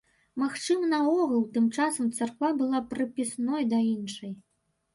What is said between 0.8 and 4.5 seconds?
наогул, тым часам царква была прыпісной да іншай.